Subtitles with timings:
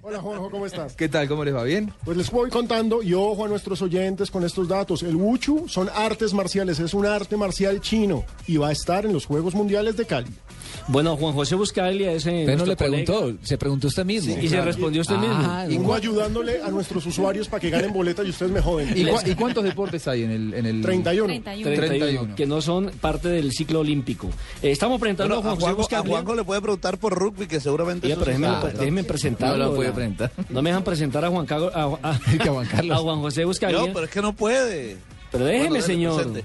[0.00, 0.96] Hola Juanjo, ¿cómo estás?
[0.96, 1.28] ¿Qué tal?
[1.28, 1.64] ¿Cómo les va?
[1.64, 1.92] ¿Bien?
[2.04, 5.02] Pues les voy contando y ojo a nuestros oyentes con estos datos.
[5.02, 9.12] El Wuchu son artes marciales, es un arte marcial chino y va a estar en
[9.12, 10.30] los Juegos Mundiales de Cali.
[10.88, 13.38] Bueno, Juan José Buscalia es eh, Pero no le preguntó, colega.
[13.42, 14.36] se preguntó usted mismo.
[14.40, 15.36] Y se respondió usted mismo.
[15.38, 18.96] Ah, ¿y, uno ayudándole a nuestros usuarios para que ganen boletas y ustedes me joden.
[18.96, 21.26] y y cuántos deportes hay en el, en el 31.
[21.42, 22.34] 31, 31.
[22.34, 24.28] que no son parte del ciclo olímpico.
[24.62, 26.08] Eh, estamos presentando Bueno, a Juan José Juanjo, a.
[26.08, 28.42] Juanjo le puede preguntar por rugby, que seguramente eso pero sí
[28.78, 29.64] déjeme, presentarlo.
[29.64, 30.30] No lo puede ¿verdad?
[30.32, 30.46] presentar.
[30.54, 32.96] No me dejan presentar a Juan, Cago- a, a- Que a Juan Carlos.
[32.98, 33.78] a Juan José Buscalia.
[33.78, 34.96] No, pero es que no puede.
[35.30, 36.16] Pero déjeme, señor.
[36.16, 36.44] Presente.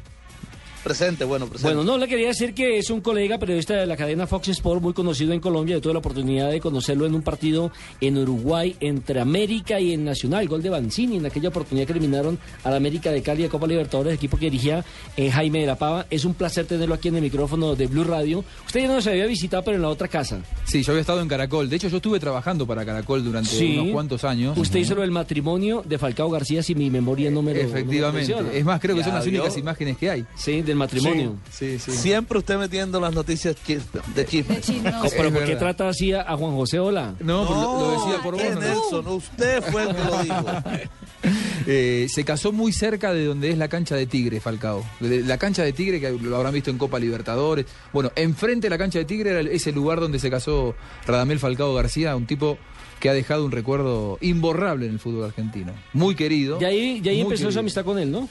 [0.87, 1.73] Presente, bueno, presente.
[1.75, 4.81] Bueno, no, le quería decir que es un colega periodista de la cadena Fox Sport,
[4.81, 5.75] muy conocido en Colombia.
[5.75, 10.05] Yo tuve la oportunidad de conocerlo en un partido en Uruguay entre América y el
[10.05, 13.49] Nacional, gol de Banzini, en aquella oportunidad que eliminaron a la América de Cali de
[13.49, 14.85] Copa Libertadores, equipo que dirigía
[15.17, 16.05] eh, Jaime de la Pava.
[16.09, 18.45] Es un placer tenerlo aquí en el micrófono de Blue Radio.
[18.65, 20.39] Usted ya no se había visitado, pero en la otra casa.
[20.63, 21.69] Sí, yo había estado en Caracol.
[21.69, 23.77] De hecho, yo estuve trabajando para Caracol durante Sí.
[23.77, 24.57] unos cuantos años.
[24.57, 27.67] Usted hizo lo del matrimonio de Falcao García, si mi memoria no me lo no
[27.67, 28.57] me lo Efectivamente.
[28.57, 29.41] es más, creo que Ya son las vio.
[29.41, 30.25] únicas imágenes que hay.
[30.37, 31.35] Sí, del matrimonio.
[31.51, 31.91] Sí, sí.
[31.91, 33.81] Siempre usted metiendo las noticias chis-
[34.15, 34.59] de chisme.
[35.15, 37.15] Pero ¿por qué trata así a, Juan José Ola?
[37.19, 38.43] No, pero lo, lo decía por vos.
[38.53, 38.59] ¿no?
[38.61, 40.45] Nelson, usted fue el que lo dijo.
[41.65, 44.85] Eh, se casó muy cerca de donde es la cancha de Tigre, Falcao.
[45.01, 47.65] La cancha de Tigre, que lo habrán visto en Copa Libertadores.
[47.91, 51.39] Bueno, enfrente de la cancha de Tigre era el- ese lugar donde se casó Radamel
[51.39, 52.57] Falcao García, un tipo
[53.01, 55.73] que ha dejado un recuerdo imborrable en el fútbol argentino.
[55.91, 56.59] Muy querido.
[56.61, 57.49] Y ahí, y ahí empezó querido.
[57.49, 58.29] esa amistad con él, ¿no?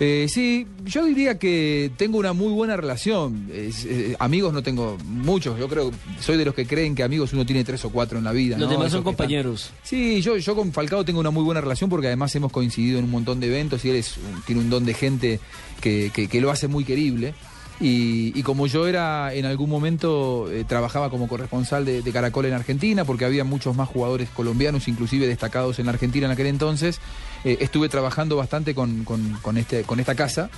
[0.00, 3.48] Eh, sí, yo diría que tengo una muy buena relación.
[3.50, 5.58] Eh, amigos no tengo muchos.
[5.58, 8.24] Yo creo, soy de los que creen que amigos uno tiene tres o cuatro en
[8.24, 8.56] la vida.
[8.56, 8.72] Los ¿no?
[8.74, 9.70] demás Esos son están- compañeros.
[9.82, 13.06] Sí, yo, yo con Falcao tengo una muy buena relación porque además hemos coincidido en
[13.06, 14.14] un montón de eventos y él es
[14.46, 15.40] tiene un don de gente
[15.80, 17.34] que, que- que lo hace muy querible.
[17.80, 22.46] Y, y como yo era en algún momento, eh, trabajaba como corresponsal de, de Caracol
[22.46, 26.48] en Argentina, porque había muchos más jugadores colombianos, inclusive destacados en la Argentina en aquel
[26.48, 27.00] entonces,
[27.44, 30.50] eh, estuve trabajando bastante con, con- con este, con esta casa.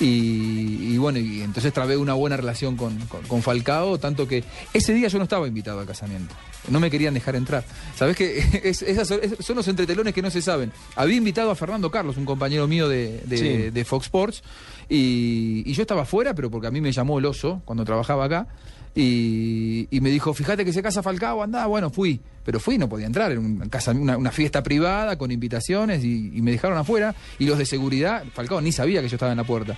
[0.00, 4.92] Y, y bueno, y entonces trabé una buena relación con, con- Falcao, tanto que ese
[4.94, 6.34] día yo no estaba invitado al casamiento.
[6.68, 7.64] No me querían dejar entrar.
[7.96, 8.16] ¿Sabes?
[8.20, 10.72] Es- esas son, es- son los entretelones que no se saben.
[10.96, 13.70] Había invitado a Fernando Carlos, un compañero mío de, de- Sí.
[13.70, 14.42] de Fox Sports,
[14.88, 18.24] y, y yo estaba afuera, pero porque a mí me llamó el oso cuando trabajaba
[18.24, 18.46] acá.
[18.94, 22.20] Y, me dijo, fíjate que se casa Falcao, andá, bueno, fui.
[22.44, 27.14] Pero fui, no podía entrar, era una, fiesta privada con invitaciones y, me dejaron afuera.
[27.38, 29.76] Y los de seguridad, Falcao ni sabía que yo estaba en la puerta.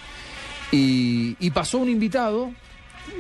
[0.71, 2.51] Y pasó un invitado,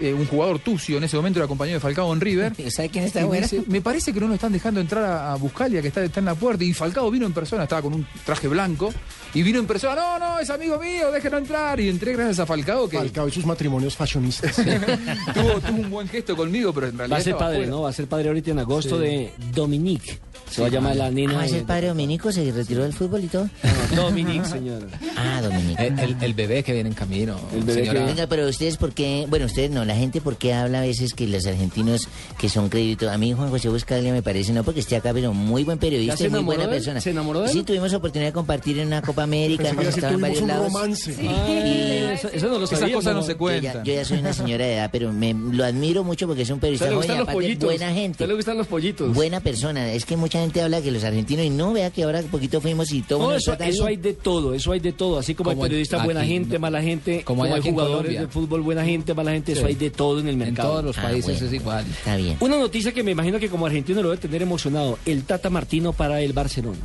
[0.00, 2.52] eh, un jugador tucio, en ese momento era compañero de Falcao en River.
[2.70, 5.36] ¿Sabe quién está Y me, me parece que no nos están dejando entrar a, a
[5.36, 6.64] Buscalia, que está, está en la puerta.
[6.64, 8.92] Y Falcao vino en persona, estaba con un traje blanco.
[9.34, 11.78] Y vino en persona, no, no, es amigo mío, déjenlo entrar.
[11.80, 14.56] Y entré gracias a Falcao, que Falcao y sus matrimonios fashionistas.
[15.34, 17.16] tuvo, tuvo un buen gesto conmigo, pero en realidad.
[17.16, 17.66] Va a ser padre.
[17.66, 17.82] ¿no?
[17.82, 20.18] Va a ser padre ahorita en agosto de Dominique.
[20.50, 21.40] Se va a llamar la nena.
[21.40, 22.30] Ah, ¿es el padre Dominico?
[22.32, 23.48] ¿Se retiró del fútbol y todo?
[23.94, 24.86] No, Dominique, señor.
[25.16, 25.82] Ah, Dominico.
[25.82, 27.38] Eh, El, el- el bebé que viene en camino.
[27.52, 27.92] El bebé que señora.
[28.00, 28.06] viene.
[28.14, 29.26] Venga, pero ustedes, ¿por qué?
[29.28, 32.08] Bueno, ustedes no, la gente, ¿por qué habla a veces que los argentinos
[32.38, 33.08] que son créditos?
[33.10, 35.80] A mí, Juan José Buscalia me parece, no porque esté acá, pero muy buen ¿Ya
[35.80, 36.70] periodista y muy buena él?
[36.70, 37.00] persona.
[37.00, 37.52] ¿Se enamoró de él?
[37.52, 40.42] Sí, tuvimos oportunidad de compartir en una Copa América, Pensé que hemos estado en varios
[40.42, 40.72] un lados.
[40.72, 41.14] romance.
[41.28, 42.94] Ah, eso, eso no lo Esas sabía.
[42.94, 43.72] cosas no se Yo cuentan.
[43.74, 46.50] ya, yo ya soy una señora de edad, pero me, lo admiro mucho porque es
[46.50, 47.68] un ¿A usted periodista joven y gustan los aparte pollitos?
[47.68, 48.10] buena ¿A gente.
[48.12, 49.14] usted le gustan los pollitos?
[49.14, 49.92] Buena persona.
[49.92, 52.60] Es que mucha gente habla que los argentinos y no vea que ahora un poquito
[52.60, 55.18] fuimos y todo No, eso, eso hay de todo, eso hay de todo.
[55.18, 56.60] Así como, Como hay periodistas aquí, buena gente, no.
[56.60, 58.20] mala gente, Como como, hay en jugadores Colombia.
[58.20, 60.68] de fútbol buena gente, mala gente, eso hay de todo en el En mercado.
[60.70, 61.46] todos los Ah, países bueno.
[61.46, 61.86] es igual.
[61.86, 62.36] Está bien.
[62.40, 65.92] Una noticia que me imagino que como argentino lo debe tener emocionado, el Tata Martino
[65.92, 66.78] para el Barcelona.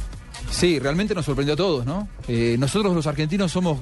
[0.50, 2.08] Sí, realmente nos sorprendió a todos, ¿no?
[2.28, 3.80] Eh, nosotros los argentinos somos,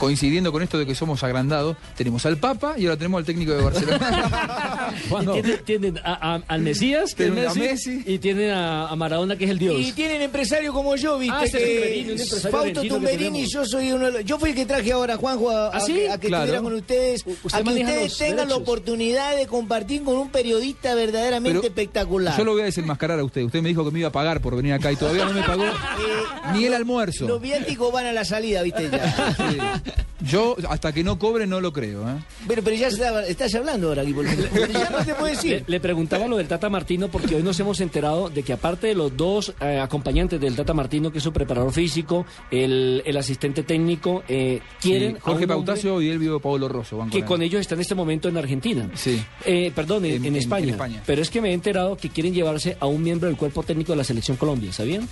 [0.00, 3.52] coincidiendo con esto de que somos agrandados, tenemos al Papa y ahora tenemos al técnico
[3.52, 4.94] de Barcelona.
[5.08, 8.02] Cuando- Tienen, tienen a- a- al Mesías, que es a Messi, Messi.
[8.06, 9.76] y tienen a, a Maradona, que es el Dios.
[9.78, 11.36] Y tienen empresario como yo, ¿viste?
[11.36, 15.14] Ah, empresario Fausto Tumberini, yo soy uno de los- Yo fui el que traje ahora
[15.14, 16.06] a Juanjo a, a- ¿Ah, sí?
[16.06, 16.44] a que Claro.
[16.44, 17.24] estuviera con ustedes.
[17.26, 22.36] Usted a que ustedes tengan la oportunidad de compartir con un periodista verdaderamente Pero espectacular.
[22.38, 23.42] Yo lo voy a desenmascarar a usted.
[23.42, 25.42] Usted me dijo que me iba a pagar por venir acá y todavía no me
[25.42, 25.64] pagó
[26.00, 27.26] Eh, ni el almuerzo.
[27.28, 28.88] Los viáticos van a la salida, ¿viste?
[28.90, 29.82] Ya.
[30.22, 32.08] Yo, hasta que no cobre, no lo creo.
[32.08, 32.14] ¿eh?
[32.46, 34.22] Pero, pero ya estaba- estás hablando ahora, Guibo.
[34.72, 35.64] Ya no te puedo Le, decir.
[35.66, 38.94] le preguntaba lo del Tata Martino porque hoy nos hemos enterado de que aparte de
[38.94, 43.62] los dos eh, acompañantes del Tata Martino, que es su preparador físico, el, el asistente
[43.62, 47.74] técnico, eh, quieren Sí, Jorge Pautacio y Elvio Pablo Rosso van que con ellos está
[47.74, 48.90] en este momento en Argentina.
[48.94, 49.22] Sí.
[49.44, 50.64] Eh, perdón, en, En- España.
[50.64, 51.02] en España.
[51.06, 53.92] Pero es que me he enterado que quieren llevarse a un miembro del cuerpo técnico
[53.92, 55.08] de la selección Colombia, ¿sabían?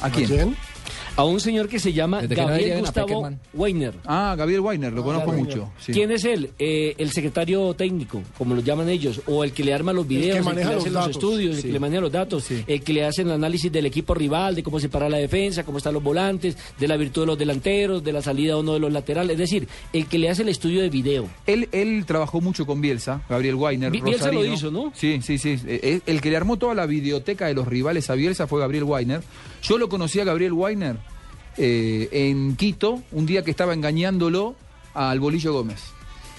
[0.00, 0.56] ¿A ¿A quién?
[1.16, 3.30] A un señor que se llama Desde que no Gabriel Gustavo.
[3.54, 3.94] Weiner.
[4.04, 5.42] Ah, Gabriel Weiner, lo conozco Claro.
[5.44, 5.70] mucho.
[5.80, 5.92] sí.
[5.92, 6.50] ¿Quién es él?
[6.58, 10.36] Eh, el secretario técnico, como lo llaman ellos, o el que le arma los videos,
[10.36, 11.16] el que, maneja le los hace los, datos.
[11.16, 12.62] estudios, el que le maneja los datos, Sí.
[12.66, 15.64] el que le hace el análisis del equipo rival, de cómo se para la defensa,
[15.64, 18.74] cómo están los volantes, de la virtud de los delanteros, de la salida o no
[18.74, 21.26] de los laterales, es decir, el que le hace el estudio de video.
[21.46, 23.90] Él, él trabajó mucho con Bielsa, Gabriel Weiner.
[23.90, 24.92] Bi- Bielsa lo hizo, ¿no?
[24.94, 25.56] Sí, sí, sí.
[25.66, 28.60] Eh, eh, El que le armó toda la videoteca de los rivales a Bielsa fue
[28.60, 29.22] Gabriel Weiner.
[29.62, 31.05] Yo lo conocí a Gabriel Weiner
[31.58, 34.54] eh, en Quito, un día que estaba engañándolo
[34.94, 35.96] al Bolillo Gómez.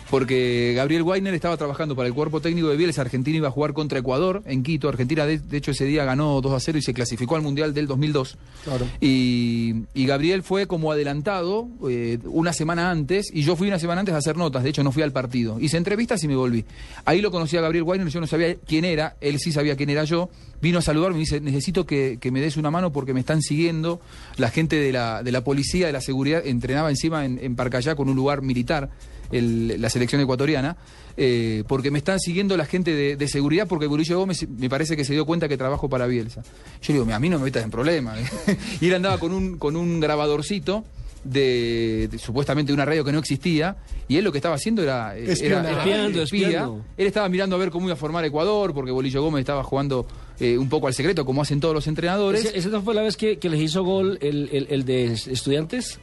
[0.10, 3.02] Porque Gabriel Weiner estaba trabajando para el cuerpo técnico de Bielsa.
[3.02, 4.88] Argentina iba a jugar contra Ecuador en Quito.
[4.88, 7.74] Argentina, de, de hecho, ese día ganó 2 a 0 y se clasificó al Mundial
[7.74, 8.38] del 2002.
[8.64, 8.88] Claro.
[9.02, 14.00] Y, y Gabriel fue como adelantado eh, una semana antes, y yo fui una semana
[14.00, 15.60] antes a hacer notas, de hecho no fui al partido.
[15.60, 16.64] Hice entrevistas y me volví.
[17.04, 19.90] Ahí lo conocí a Gabriel Weiner, yo no sabía quién era, él sí sabía quién
[19.90, 20.30] era yo.
[20.62, 23.19] Vino a saludarme y me dice, necesito que, que me des una mano porque me
[23.19, 24.01] están siguiendo.
[24.38, 27.95] La gente de la, de la policía, de la seguridad, entrenaba encima en, en Parcayá
[27.95, 28.89] con un lugar militar,
[29.31, 30.77] la selección ecuatoriana.
[31.18, 34.95] eh, porque me están siguiendo la gente de, de seguridad porque Burillo Gómez me parece
[34.95, 36.44] que se dio cuenta que trabajo para Bielsa.
[36.81, 38.19] Yo le digo, a mí no me metas en problemas.
[38.81, 40.86] y él andaba con un, con un grabadorcito
[41.24, 43.75] de, de- supuestamente de una radio que no existía
[44.08, 46.48] y él lo que estaba haciendo era, eh, era- Espiando, espía.
[46.48, 46.81] espiando.
[46.98, 50.08] Él estaba mirando a ver cómo iba a formar Ecuador porque Bolillo Gómez estaba jugando
[50.40, 52.46] eh, un poco al secreto como hacen todos los entrenadores.
[52.46, 55.06] ¿Ese- ¿Esa no fue la vez que, que les hizo gol el, el- el de
[55.14, 56.00] estudiantes?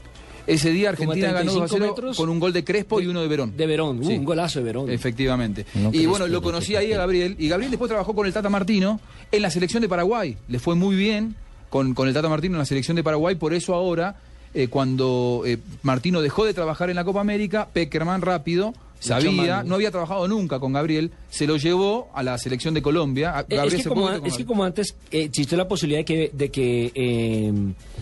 [0.47, 2.17] Ese día como Argentina ganó 2 a 35 0 metros.
[2.19, 3.57] con un gol de Crespo y uno de Verón.
[3.57, 4.13] De Verón, Uh, Sí.
[4.19, 4.91] un golazo de Verón.
[4.91, 5.65] Efectivamente.
[5.75, 7.35] No y bueno, lo no conocí ahí a Gabriel.
[7.39, 9.01] Y Gabriel después trabajó con el Tata Martino
[9.33, 10.37] en la selección de Paraguay.
[10.49, 11.35] Le fue muy bien
[11.71, 13.37] con, con el Tata Martino en la selección de Paraguay.
[13.37, 14.17] Por eso ahora,
[14.55, 18.73] eh, cuando eh, Martino dejó de trabajar en la Copa América, Peckerman rápido.
[19.01, 23.45] Sabía, no había trabajado nunca con Gabriel, se lo llevó a la selección de Colombia.
[23.51, 26.05] Eh, Gabriel es, que se como, es que como antes eh, existió la posibilidad de
[26.07, 27.53] que, de que eh,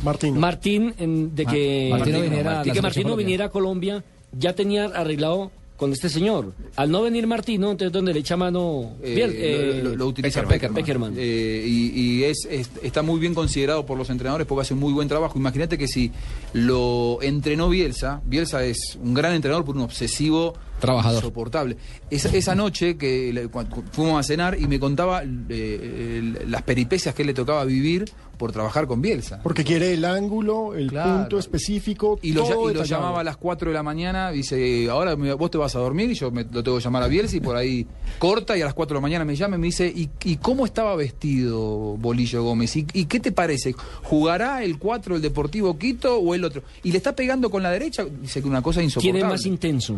[0.04, 0.38] Martín.
[0.38, 4.04] Martín, en- de que Martino que viniera a Colombia,
[4.38, 6.52] ya tenía arreglado con este señor.
[6.76, 10.42] Al no venir Martino, entonces donde le echa mano Eh, eh, lo, lo- lo utiliza
[10.42, 10.74] Peckerman.
[10.74, 11.10] Peckerman.
[11.12, 11.14] Peckerman.
[11.18, 14.80] Eh, y y es, es- está muy bien considerado por los entrenadores porque hace un
[14.80, 15.38] muy buen trabajo.
[15.38, 16.12] Imagínate que si
[16.52, 21.22] lo entrenó Bielsa, Bielsa es un gran entrenador por un obsesivo Trabajador.
[21.22, 21.76] insoportable.
[22.10, 26.62] Esa, esa noche que le- cuando fuimos a cenar y me contaba eh, el- las
[26.62, 28.04] peripecias que él le tocaba vivir
[28.36, 29.40] por trabajar con Bielsa.
[29.42, 31.18] Porque quiere el ángulo, el Claro.
[31.20, 33.02] punto específico, Y lo, todo ya- y lo detallado.
[33.02, 36.14] llamaba a las 4 de la mañana, dice, ahora vos te vas a dormir y
[36.14, 37.86] yo me, lo tengo que llamar a Bielsa y por ahí
[38.18, 40.36] corta y a las 4 de la mañana me llama y me dice, ¿y, y
[40.38, 42.74] cómo estaba vestido Bolillo Gómez?
[42.76, 43.74] ¿Y, y qué te parece?
[44.02, 46.62] ¿Jugará el 4 el Deportivo Quito o el otro?
[46.82, 49.20] Y le está pegando con la derecha, dice que una cosa ¿Quién insoportable.
[49.20, 49.96] es más intenso?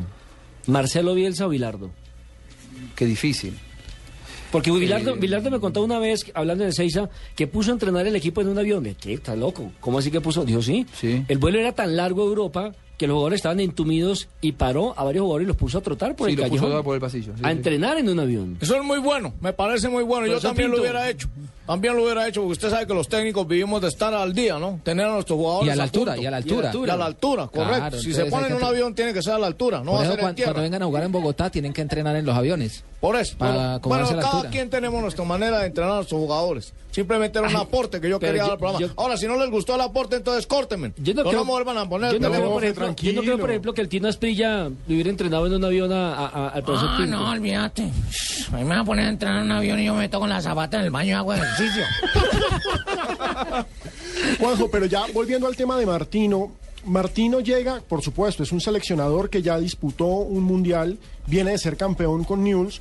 [0.66, 1.90] ¿Marcelo Bielsa o Bilardo?
[2.96, 3.54] Qué difícil.
[4.50, 8.06] Porque Bilardo, Eh, Bilardo me contó una vez, hablando de Seiza, que puso a entrenar
[8.06, 8.84] el equipo en un avión.
[9.00, 9.14] ¿Qué?
[9.14, 9.72] ¿Está loco?
[9.80, 10.44] ¿Cómo así que puso?
[10.44, 10.86] Dijo, sí.
[10.98, 11.24] Sí.
[11.26, 15.04] El vuelo era tan largo a Europa que los jugadores estaban entumidos y paró a
[15.04, 17.00] varios jugadores y los puso a trotar por Sí, el puso a dar por el
[17.00, 17.32] pasillo.
[17.36, 17.52] sí, a sí.
[17.52, 18.56] entrenar en un avión.
[18.60, 20.26] Eso es muy bueno, me parece muy bueno.
[20.26, 21.28] Yo también lo hubiera hecho.
[21.66, 24.58] También lo hubiera hecho, porque usted sabe que los técnicos vivimos de estar al día,
[24.58, 24.80] ¿no?
[24.84, 25.66] Tener a nuestros jugadores.
[25.68, 26.22] Y a la altura, punto.
[26.22, 26.70] y a la altura.
[26.74, 27.74] Y a la altura, correcto.
[27.78, 29.92] Claro, si se hay pone en un avión, tiene que ser a la altura, no
[29.92, 30.52] Por va a eso ser en cuando, tierra.
[30.52, 32.84] cuando vengan a jugar en Bogotá tienen que entrenar en los aviones.
[33.00, 33.36] Por eso.
[33.38, 34.50] Para bueno, a cada altura.
[34.50, 36.74] quien tenemos nuestra manera de entrenar a nuestros jugadores.
[36.90, 38.80] Simplemente era un aporte que yo quería yo- dar al programa.
[38.86, 40.92] yo- Ahora, si no les gustó el aporte, entonces córtenme.
[40.98, 42.28] Yo no, Pero creo, no me vuelvan a poner yo el no
[42.96, 45.92] yo no creo, por ejemplo, que el Tino Asprilla le hubiera entrenado en un avión
[45.92, 47.16] a- a- a- al profesor Ah, Pinto.
[47.16, 47.82] no, olvídate.
[48.52, 50.20] A mí me van a poner a entrenar en un avión y yo me meto
[50.20, 51.82] con la zapata en el baño y hago ejercicio.
[54.38, 56.52] Juanjo, pero ya volviendo al tema de Martino,
[56.86, 61.76] Martino llega, por supuesto, es un seleccionador que ya disputó un mundial, viene de ser
[61.76, 62.80] campeón con News,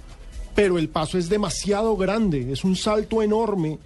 [0.56, 3.80] pero el paso es demasiado grande, es un salto enorme.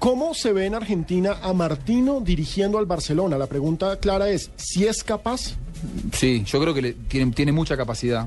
[0.00, 3.36] ¿Cómo se ve en Argentina a Martino dirigiendo al Barcelona?
[3.36, 5.56] La pregunta clara es, ¿si es capaz?
[6.14, 8.26] Sí, yo creo que le- tiene, tiene mucha capacidad.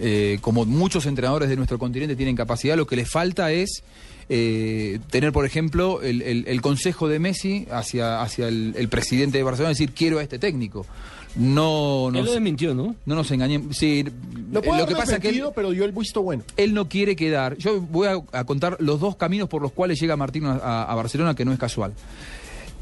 [0.00, 3.84] Eh, como muchos entrenadores de nuestro continente tienen capacidad, lo que le falta es
[4.28, 9.92] eh, tener, por ejemplo, el, consejo de Messi hacia, hacia el presidente de Barcelona, decir,
[9.92, 10.84] quiero a este técnico.
[11.36, 12.94] No, Él nos, lo desmintió, ¿no?
[13.06, 13.76] no nos engañemos.
[13.76, 14.04] Sí,
[14.52, 16.44] Lo, puede lo haber que pasa es que él, pero dio el visto bueno.
[16.56, 17.56] él no quiere quedar.
[17.56, 20.94] Yo voy a, a contar los dos caminos por los cuales llega Martino a, a
[20.94, 21.92] Barcelona, que no es casual.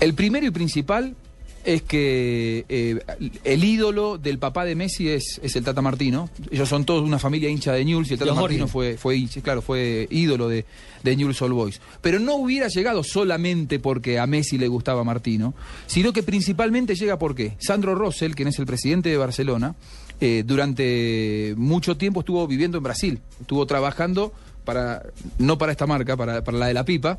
[0.00, 1.14] El primero y principal
[1.64, 2.98] es que eh,
[3.44, 6.28] el ídolo del papá de Messi es, es el Tata Martino.
[6.50, 8.34] Ellos son todos una familia hincha de Newell's y el Tata.
[8.34, 10.64] Martino fue, fue claro, fue ídolo de,
[11.02, 11.80] de Newell's Old Boys.
[12.00, 15.54] Pero no hubiera llegado solamente porque a Messi le gustaba Martino,
[15.86, 19.74] sino que principalmente llega porque Sandro Rosell, quien es el presidente de Barcelona,
[20.20, 24.32] eh, durante mucho tiempo estuvo viviendo en Brasil, estuvo trabajando
[24.64, 25.02] para,
[25.38, 27.18] no para esta marca, para, para la de la pipa,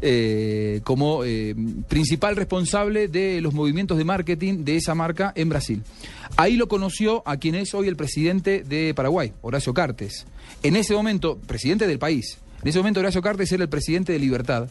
[0.00, 1.54] eh, como eh,
[1.88, 5.82] principal responsable de los movimientos de marketing de esa marca en Brasil.
[6.36, 10.26] Ahí lo conoció a quien es hoy el presidente de Paraguay, Horacio Cartes.
[10.62, 14.18] En ese momento, presidente del país, en ese momento Horacio Cartes era el presidente de
[14.18, 14.68] Libertad.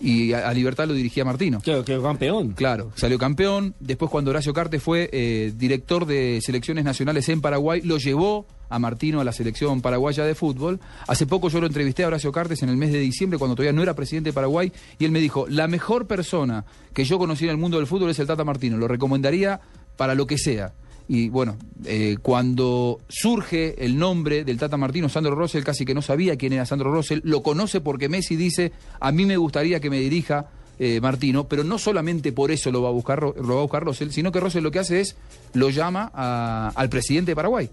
[0.00, 1.60] Y a, a Libertad lo dirigía Martino.
[1.60, 2.52] Quedó, quedó campeón.
[2.52, 3.74] Claro, salió campeón.
[3.80, 8.78] Después, cuando Horacio Cartes fue eh, director de selecciones nacionales en Paraguay, lo llevó a
[8.78, 10.80] Martino a la selección paraguaya de fútbol.
[11.06, 13.72] Hace poco yo lo entrevisté a Horacio Cartes en el mes de diciembre, cuando todavía
[13.72, 16.64] no era presidente de Paraguay, y él me dijo: La mejor persona
[16.94, 18.76] que yo conocí en el mundo del fútbol es el Tata Martino.
[18.78, 19.60] Lo recomendaría
[19.96, 20.72] para lo que sea.
[21.12, 26.02] Y bueno, eh, cuando surge el nombre del Tata Martino, Sandro Rosell casi que no
[26.02, 29.90] sabía quién era Sandro Rosell, lo conoce porque Messi dice, a mí me gustaría que
[29.90, 33.58] me dirija eh, Martino, pero no solamente por eso lo va a buscar, lo va
[33.58, 35.16] a buscar Rosell, sino que Rosell lo que hace es,
[35.52, 37.68] lo llama a- al presidente de Paraguay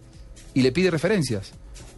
[0.56, 1.51] y le pide referencias.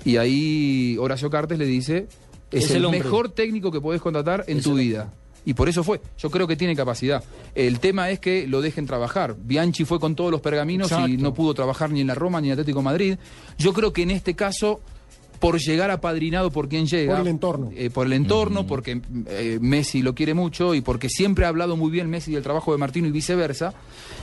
[0.03, 2.07] Y ahí Horacio Cartes le dice,
[2.51, 5.13] es, Es el, mejor técnico que podés contratar en tu vida.
[5.49, 5.99] Y por eso fue.
[6.19, 7.23] Yo creo que tiene capacidad.
[7.55, 9.35] El tema es que lo dejen trabajar.
[9.35, 12.49] Bianchi fue con todos los pergaminos y no pudo trabajar ni en la Roma ni
[12.49, 13.17] en Atlético de Madrid.
[13.57, 14.79] Yo creo que en este caso,
[15.39, 17.13] por llegar apadrinado por quien llega.
[17.13, 17.71] Por el entorno.
[17.75, 21.75] eh, por el entorno, porque eh, Messi lo quiere mucho y porque siempre ha hablado
[21.75, 23.73] muy bien Messi del trabajo de Martino y viceversa,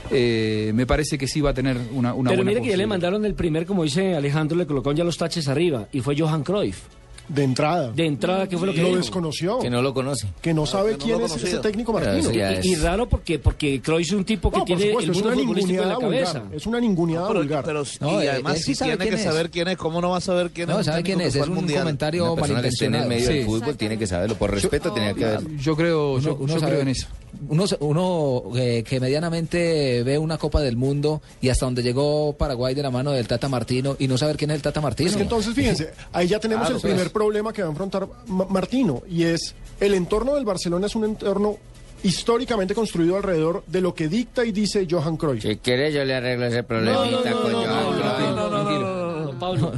[0.09, 2.77] eh, me parece que sí va a tener una, una Pero buena mire que ya
[2.77, 5.89] le mandaron el primer, como dice Alejandro, le colocaron ya los taches arriba.
[5.91, 6.83] Y fue Johan Cruyff.
[7.29, 7.91] De entrada.
[7.91, 8.99] De entrada, ¿qué fue lo que lo dijo?
[8.99, 9.59] desconoció.
[9.59, 10.27] Que no lo conoce.
[10.41, 12.29] Que no sabe que no quién es ese técnico Martino.
[12.29, 15.23] es- Y raro porque, porque Cruyff es un tipo que No, tiene supuesto, el es
[15.23, 16.39] una futbolístico en la ninguneada cabeza.
[16.39, 16.55] vulgar.
[16.57, 17.63] Es una ninguneada Pero, vulgar.
[17.65, 19.23] pero- No, y además sí tiene que es.
[19.23, 20.85] saber quién es, ¿cómo no va a saber quién No, es?
[20.85, 21.35] ¿sabe quién es?
[21.35, 21.79] Es un Mundial?
[21.81, 23.09] comentario Una persona que esté en el malintencionado.
[23.09, 23.45] medio del Sí.
[23.61, 24.35] fútbol tiene que saberlo.
[24.37, 25.49] Por respeto tenía que haberlo.
[25.59, 27.07] Yo creo, yo, Uno- uno yo sabe- creo en eso.
[27.49, 32.73] Uno, uno eh, que medianamente ve una Copa del Mundo y hasta donde llegó Paraguay
[32.73, 35.09] de la mano del Tata Martino y no saber quién es el Tata Martino.
[35.09, 37.11] Es que entonces, fíjense, ahí ya tenemos Claro, el primer pues.
[37.17, 41.05] Problema que va a enfrentar Ma- Martino, y es el entorno del Barcelona es un
[41.05, 41.57] entorno
[42.03, 45.41] históricamente construido alrededor de lo que dicta y dice Johan Cruyff.
[45.43, 49.71] Si quiere yo le arreglo ese problemita con Johan Pablo.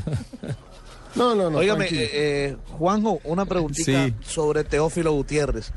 [1.16, 1.58] No, no, no.
[1.58, 4.14] Óigame, eh, eh, Juanjo, una preguntita Sí.
[4.22, 5.72] sobre Teófilo Gutiérrez.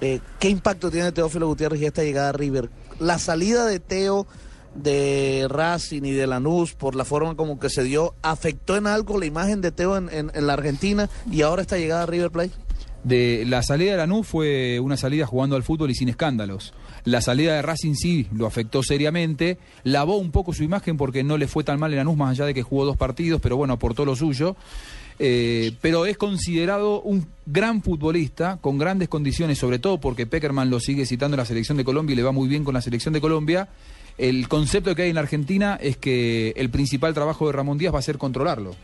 [0.00, 2.70] Eh, ¿Qué impacto tiene Teófilo Gutiérrez y esta llegada a River?
[2.98, 4.26] La salida de Teo
[4.74, 9.18] de Racing y de Lanús por la forma como que se dio, ¿afectó en algo
[9.18, 12.52] la imagen de Teo en, en- la Argentina y ahora esta llegada a River Plate?
[13.04, 16.74] De la salida de Lanús fue una salida jugando al fútbol y sin escándalos.
[17.04, 21.38] La salida de Racing sí lo afectó seriamente, lavó un poco su imagen porque no
[21.38, 23.74] le fue tan mal en Lanús, más allá de que jugó dos partidos, pero bueno,
[23.74, 24.56] aportó lo suyo.
[25.20, 30.78] Eh, pero es considerado un gran futbolista con grandes condiciones, sobre todo porque Peckerman lo
[30.78, 33.14] sigue citando en la selección de Colombia y le va muy bien con la selección
[33.14, 33.68] de Colombia.
[34.18, 37.94] El concepto que hay en la Argentina es que el principal trabajo de Ramón Díaz
[37.94, 38.74] va a ser controlarlo,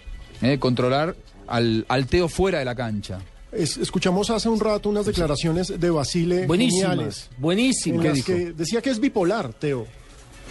[0.42, 0.58] ¿eh?
[0.58, 1.16] controlar
[1.48, 3.20] al, al Teo fuera de la cancha.
[3.52, 6.90] Es- escuchamos hace un rato unas declaraciones de Basile Buenísimas.
[6.90, 8.04] geniales, en Buenísimas.
[8.06, 9.86] las que decía que es bipolar, Teo.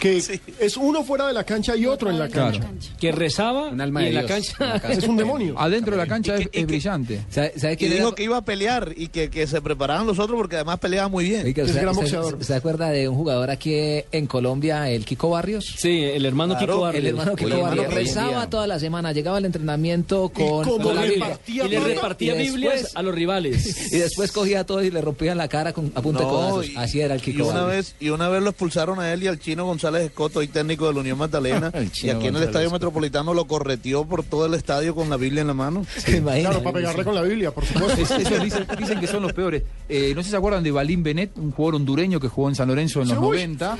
[0.04, 0.18] Que
[0.60, 2.58] es uno fuera de la cancha y otro en la Claro.
[2.60, 2.90] cancha.
[3.00, 4.54] Que rezaba Un alma y de en la Dios.
[4.58, 4.88] cancha.
[4.92, 5.54] Es un demonio.
[5.58, 7.20] Adentro de la cancha Y es, que- que- brillante.
[7.30, 8.14] ¿Sabe, sabe Y dijo era?
[8.14, 11.24] que iba a pelear y que, que se preparaban los otros porque además peleaba muy
[11.24, 11.46] bien.
[11.46, 12.44] Oiga, Es ¿usted- gran boxeador.
[12.44, 13.74] ¿Se acuerda de un jugador aquí
[14.12, 15.64] en Colombia, el Kiko Barrios?
[15.78, 17.00] Sí, el hermano Claro, Kiko Barrios.
[17.04, 21.38] El hermano Kiko Barrios rezaba toda la semana, llegaba al entrenamiento con, con la Biblia.
[21.46, 23.90] Y le repartía Y Biblias después- a los rivales.
[23.94, 26.66] Y después cogía a todos y le rompían la cara con, a punta de codazos.
[26.76, 27.76] Así era el Kiko una Barrios.
[27.92, 30.86] vez Y una vez lo expulsaron a él y al chino González Escoto, hoy técnico
[30.88, 31.70] de la Unión Magdalena.
[31.74, 32.70] Y aquí en el González Estadio.
[32.70, 35.86] Metropolitano lo correteó por todo el estadio con la Biblia en la mano.
[36.04, 38.00] Claro, para pegarle con la Biblia, por supuesto.
[38.02, 39.62] Es- esos dicen, dicen que son los peores.
[39.88, 42.54] Eh, no sé si se acuerdan de Balín Benet, un jugador hondureño que jugó en
[42.54, 43.36] San Lorenzo en los Sí, uy.
[43.36, 43.78] 90,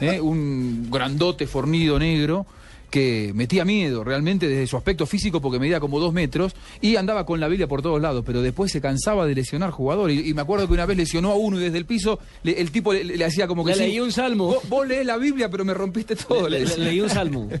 [0.00, 2.46] eh, un grandote fornido negro
[2.90, 7.26] que metía miedo realmente desde su aspecto físico porque medía como dos metros y andaba
[7.26, 10.18] con la Biblia por todos lados, pero después se cansaba de lesionar jugadores.
[10.24, 12.60] Y, y me acuerdo que una vez lesionó a uno y desde el piso le-
[12.60, 14.46] el tipo le, le hacía como que Le sí, leí un salmo.
[14.46, 16.48] Vos, vos lees la Biblia pero me rompiste todo.
[16.48, 17.48] leí un salmo.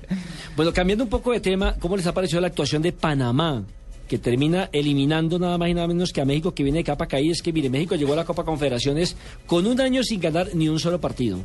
[0.56, 3.62] Bueno, cambiando un poco de tema, ¿cómo les ha parecido la actuación de Panamá?
[4.08, 7.06] Que termina eliminando nada más y nada menos que a México, que viene de capa
[7.06, 7.32] caída.
[7.32, 10.68] Es que, mire, México llegó a la Copa Confederaciones con un año sin ganar ni
[10.68, 11.38] un solo partido.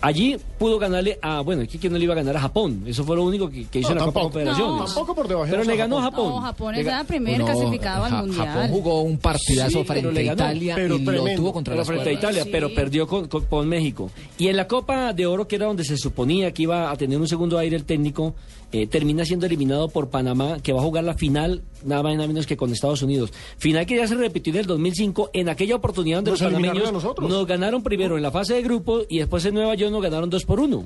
[0.00, 2.82] Allí pudo ganarle a, bueno, aquí que no le iba a ganar a Japón.
[2.86, 4.20] Eso fue lo único que, que hizo No, en la Copa.
[4.22, 4.72] Confederaciones.
[4.78, 6.16] No, tampoco por debajear Pero le ganó a Japón.
[6.26, 6.34] Japón.
[6.34, 8.46] No, Japón es el primer clasificado al Ja- mundial.
[8.46, 10.32] Japón jugó un partidazo Sí, frente a.
[10.34, 11.40] Italia Pero y lo tremendo.
[11.42, 12.12] tuvo contra Pero las frente a.
[12.12, 12.48] Italia, Sí.
[12.52, 14.10] pero perdió con, con- con México.
[14.38, 17.18] Y en la Copa de Oro, que era donde se suponía que iba a tener
[17.18, 18.34] un segundo aire el técnico,
[18.72, 22.16] eh, termina siendo eliminado por Panamá, que va a jugar la final, nada más y
[22.16, 23.32] nada menos que con Estados Unidos.
[23.58, 26.92] Final que ya se repitió en el 2005, en aquella oportunidad donde Nos los panameños
[27.20, 30.30] nos ganaron primero en la fase de grupo y después en Nueva York nos ganaron
[30.30, 30.84] dos por uno.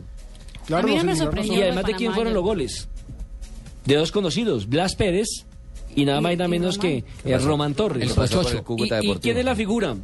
[0.67, 1.55] Claro, A mí nos me sorprendió.
[1.55, 2.89] Y de además de quién fueron los goles.
[3.87, 5.47] De dos conocidos, Blas Pérez
[5.97, 8.15] y nada más y nada menos que eh, Román Torres.
[8.17, 9.03] El.
[9.03, 9.97] ¿Y, quién es la figura?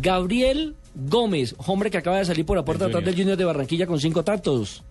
[0.00, 3.86] Gabriel Gómez, hombre que acaba de salir por la puerta atrás del Junior de Barranquilla
[3.86, 4.82] con cinco tantos.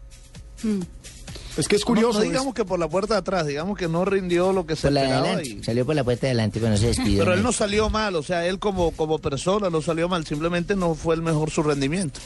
[1.62, 2.20] Es que es curioso.
[2.20, 4.84] no digamos que por la puerta de atrás, digamos que no rindió lo que se
[4.84, 5.26] Por la esperaba.
[5.28, 5.50] adelante.
[5.50, 7.20] y- Salió por la puerta de adelante, pero no se despidió.
[7.20, 10.76] Pero él no salió mal, o sea, él como, como persona no salió mal, simplemente
[10.76, 12.20] no fue el mejor su rendimiento.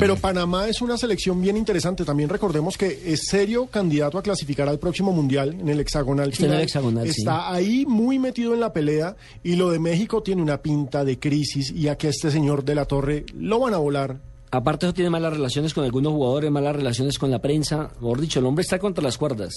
[0.00, 2.04] Pero Panamá es una selección bien interesante.
[2.04, 6.46] También recordemos que es serio candidato a clasificar al próximo mundial en el hexagonal Está
[6.46, 7.04] en el final.
[7.06, 7.20] sí.
[7.20, 9.14] Está ahí muy metido en la pelea
[9.44, 12.74] y lo de México tiene una pinta de crisis y a que este señor de
[12.74, 14.18] la Torre lo van a volar.
[14.52, 17.90] Aparte eso tiene malas relaciones con algunos jugadores, malas relaciones con la prensa.
[18.00, 19.54] Mejor dicho, el hombre está contra las cuerdas.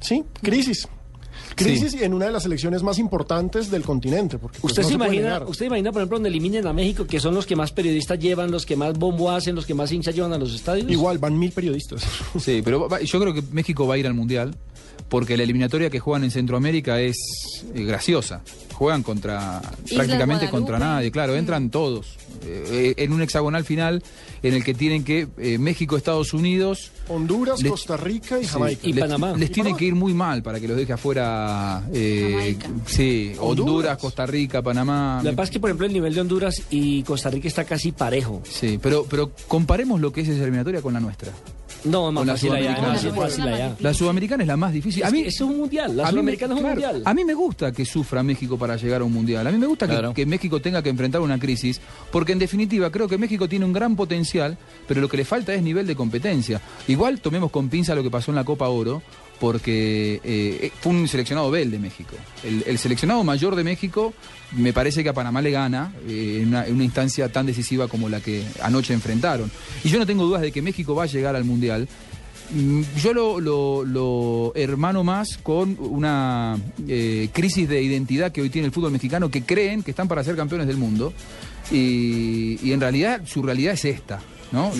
[0.00, 0.88] Sí, crisis.
[1.54, 4.38] Crisis en una de las selecciones más importantes del continente.
[4.38, 7.06] Porque, pues, ¿Usted, no se puede imagina, usted imagina, por ejemplo, donde eliminen a México,
[7.06, 9.92] que son los que más periodistas llevan, los que más bombo hacen, los que más
[9.92, 10.90] hinchas llevan a los estadios?
[10.90, 12.02] Igual, van mil periodistas.
[12.40, 14.54] Sí, pero va- yo creo que México va a ir al Mundial
[15.08, 17.16] porque la eliminatoria que juegan en Centroamérica es
[17.74, 18.42] eh, graciosa.
[18.72, 19.60] Juegan contra
[19.94, 24.02] prácticamente contra nadie, claro, entran todos eh, en un hexagonal final
[24.42, 28.50] en el que tienen que eh, México, Estados Unidos, Honduras, Les- Costa Rica y Sí,
[28.52, 28.80] Jamaica.
[28.86, 29.32] Y les, Panamá.
[29.36, 29.78] les Y tiene Panamá.
[29.78, 31.82] que ir muy mal para que los deje afuera.
[31.92, 33.68] eh, sí, Honduras.
[33.68, 33.98] Honduras.
[33.98, 35.20] Costa Rica, Panamá.
[35.24, 38.42] Pasa es que, por ejemplo, el nivel de Honduras y Costa Rica está casi parejo.
[38.48, 41.32] Sí, pero, pero comparemos lo que es esa eliminatoria con la nuestra.
[41.84, 42.88] No, más la fácil allá, Sudamericana.
[42.92, 43.76] más fácil allá.
[43.80, 45.02] La sudamericana es la más difícil.
[45.02, 47.02] Es que eso es un mundial, la a mí me- sudamericana es un claro, mundial.
[47.04, 49.46] A mí me gusta que sufra México para llegar a un mundial.
[49.46, 50.14] A mí me gusta que- Claro.
[50.14, 51.80] que, México tenga que enfrentar una crisis,
[52.10, 55.54] porque en definitiva creo que México tiene un gran potencial, pero lo que le falta
[55.54, 56.60] es nivel de competencia.
[56.88, 59.02] Igual tomemos con pinza lo que pasó en la Copa Oro,
[59.40, 62.16] porque eh, fue un seleccionado B el de México.
[62.44, 64.12] El, el seleccionado mayor de México
[64.56, 67.88] me parece que a Panamá le gana eh, en, una, en una instancia tan decisiva
[67.88, 69.50] como la que anoche enfrentaron.
[69.84, 71.88] Y yo no tengo dudas de que México va a llegar al mundial.
[72.50, 76.56] Mm, Yo lo, lo- lo hermano más con una
[76.88, 80.24] eh, crisis de identidad que hoy tiene el fútbol mexicano, que creen que están para
[80.24, 81.12] ser campeones del mundo
[81.70, 84.20] y, y en realidad su realidad es esta.
[84.50, 84.72] ¿no?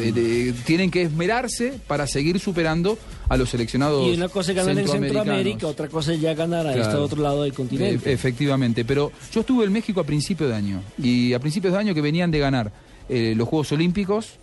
[0.64, 4.88] Tienen que esmerarse para seguir superando a los seleccionados Y una cosa es ganar en.
[4.88, 7.04] Centroamérica, otra cosa es ya ganar a este Claro.
[7.04, 8.08] otro lado del continente.
[8.10, 11.78] E- efectivamente, pero yo estuve en México a principio de año y a principios de
[11.78, 12.72] año que venían de ganar
[13.08, 14.38] eh, los Juegos Olímpicos,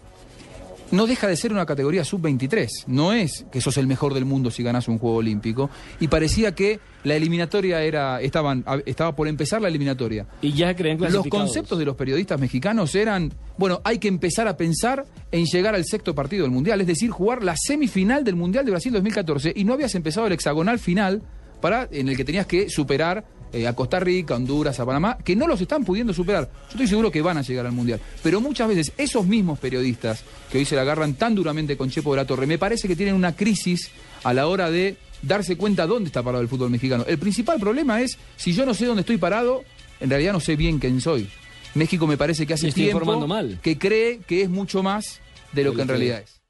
[0.92, 2.86] no deja de ser una categoría sub-23.
[2.88, 5.70] No es que sos el mejor del mundo si ganas un Juego Olímpico.
[6.00, 10.26] Y parecía que la eliminatoria era, estaban, estaba por empezar la eliminatoria.
[10.42, 11.46] Y ya creen Los clasificados.
[11.46, 15.86] conceptos de los periodistas mexicanos eran, bueno, hay que empezar a pensar en llegar al
[15.86, 19.64] sexto partido del Mundial, es decir, jugar la semifinal del Mundial de Brasil 2014 y
[19.64, 21.22] no habías empezado el hexagonal final
[21.62, 25.18] para en el que tenías que superar eh, a Costa Rica, a Honduras, a Panamá,
[25.24, 26.50] que no los están pudiendo superar.
[26.64, 28.02] Yo estoy seguro que van a llegar al Mundial.
[28.22, 32.12] Pero muchas veces esos mismos periodistas que hoy se la agarran tan duramente con Chepo
[32.12, 33.92] de la Torre, me parece que tienen una crisis
[34.26, 37.06] a la hora de darse cuenta dónde está parado el fútbol mexicano.
[37.08, 39.64] El principal problema es, si yo no sé dónde estoy parado,
[40.02, 41.30] en realidad no sé bien quién soy.
[41.76, 43.60] México me parece que hace estoy tiempo mal.
[43.62, 45.22] que cree que es mucho más
[45.54, 46.42] de lo que en realidad es.